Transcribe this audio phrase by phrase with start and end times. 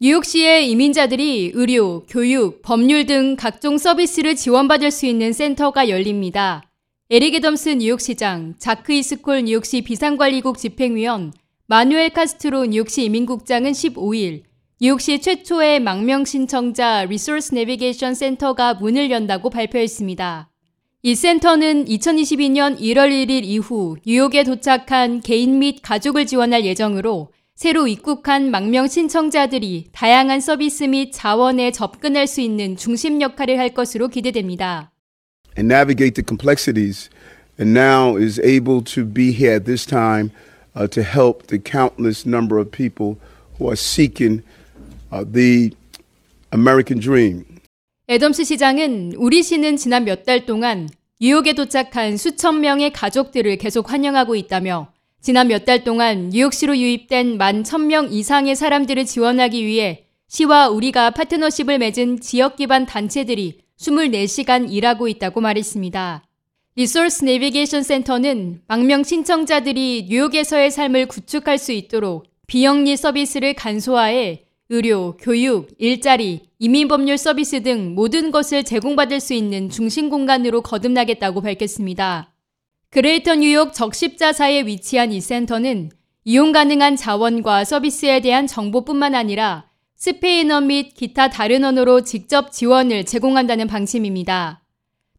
[0.00, 6.62] 뉴욕시의 이민자들이 의료, 교육, 법률 등 각종 서비스를 지원받을 수 있는 센터가 열립니다.
[7.10, 11.32] 에릭 애덤스 뉴욕시장, 자크 이스콜 뉴욕시 비상관리국 집행위원,
[11.66, 14.42] 마누엘 카스트로 뉴욕시 이민국장은 15일
[14.80, 20.48] 뉴욕시 최초의 망명 신청자 리소스 내비게이션 센터가 문을 연다고 발표했습니다.
[21.02, 28.52] 이 센터는 2022년 1월 1일 이후 뉴욕에 도착한 개인 및 가족을 지원할 예정으로 새로 입국한
[28.52, 34.92] 망명 신청자들이 다양한 서비스 및 자원에 접근할 수 있는 중심 역할을 할 것으로 기대됩니다.
[35.58, 37.10] And navigate the complexities
[37.58, 40.30] and now is able to be here at this time
[40.76, 43.16] uh, to help the countless number of people
[43.58, 44.44] who are seeking
[45.10, 45.72] uh, the
[46.54, 47.44] American dream.
[48.08, 50.88] 애덤스 시장은 우리 시는 지난 몇 달 동안
[51.20, 57.62] 뉴욕에 도착한 수천 명의 가족들을 계속 환영하고 있다며 지난 몇 달 동안 뉴욕시로 유입된 만
[57.62, 65.40] 1000명 이상의 사람들을 지원하기 위해 시와 우리가 파트너십을 맺은 지역 기반 단체들이 24시간 일하고 있다고
[65.40, 66.24] 말했습니다.
[66.76, 75.70] 리소스 내비게이션 센터는 망명 신청자들이 뉴욕에서의 삶을 구축할 수 있도록 비영리 서비스를 간소화해 의료, 교육,
[75.78, 82.32] 일자리, 이민법률 서비스 등 모든 것을 제공받을 수 있는 중심 공간으로 거듭나겠다고 밝혔습니다.
[82.90, 85.90] 그레이터 뉴욕 적십자사에 위치한 이 센터는
[86.24, 93.66] 이용 가능한 자원과 서비스에 대한 정보뿐만 아니라 스페인어 및 기타 다른 언어로 직접 지원을 제공한다는
[93.66, 94.62] 방침입니다.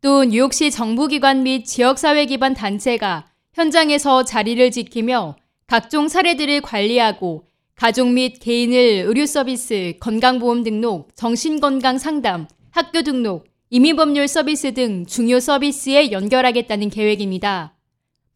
[0.00, 5.34] 또 뉴욕시 정부기관 및 지역사회 기반 단체가 현장에서 자리를 지키며
[5.66, 14.28] 각종 사례들을 관리하고 가족 및 개인을 의료 서비스, 건강보험 등록, 정신건강 상담, 학교 등록, 이민법률
[14.28, 17.74] 서비스 등 중요 서비스에 연결하겠다는 계획입니다.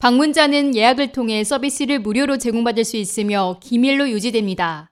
[0.01, 4.91] 방문자는 예약을 통해 서비스를 무료로 제공받을 수 있으며 기밀로 유지됩니다.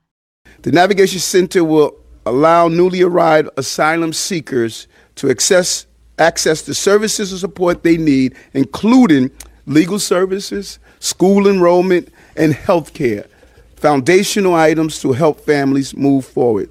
[0.62, 1.90] The Navigation Center will
[2.24, 5.88] allow newly arrived asylum seekers to access
[6.20, 9.30] access the services and support they need, including
[9.66, 13.26] legal services, school enrollment, and health care,
[13.74, 16.70] foundational items to help families move forward.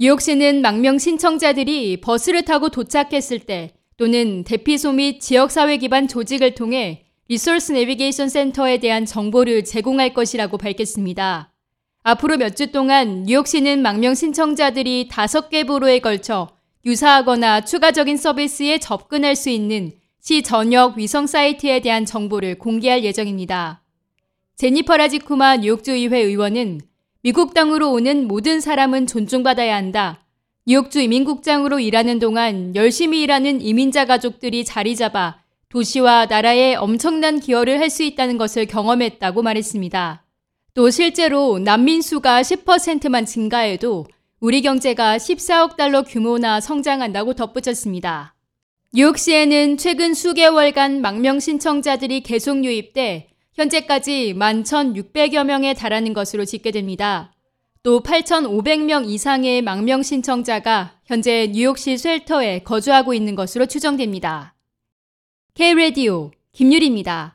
[0.00, 7.72] 뉴욕시는 망명 신청자들이 버스를 타고 도착했을 때 또는 대피소 및 지역사회 기반 조직을 통해 리소스
[7.72, 11.52] 내비게이션 센터에 대한 정보를 제공할 것이라고 밝혔습니다.
[12.04, 16.48] 앞으로 몇 주 동안 뉴욕시는 망명 신청자들이 다섯 개 부로에 걸쳐
[16.86, 23.82] 유사하거나 추가적인 서비스에 접근할 수 있는 시 전역 위성 사이트에 대한 정보를 공개할 예정입니다.
[24.54, 26.82] 제니퍼 라지쿠마 뉴욕주의회 의원은
[27.22, 30.24] 미국 땅으로 오는 모든 사람은 존중받아야 한다.
[30.66, 37.90] 뉴욕주 이민국장으로 일하는 동안 열심히 일하는 이민자 가족들이 자리 잡아 도시와 나라에 엄청난 기여를 할
[37.90, 40.24] 수 있다는 것을 경험했다고 말했습니다.
[40.74, 44.06] 또 실제로 난민 수가 10%만 증가해도
[44.38, 48.36] 우리 경제가 14억 달러 규모나 성장한다고 덧붙였습니다.
[48.94, 57.34] 뉴욕시에는 최근 수개월간 망명 신청자들이 계속 유입돼 현재까지 11,600여 명에 달하는 것으로 집계됩니다.
[57.82, 64.54] 또 8,500명 이상의 망명 신청자가 현재 뉴욕시 쉘터에 거주하고 있는 것으로 추정됩니다.
[65.54, 67.34] K-Radio 김유리입니다.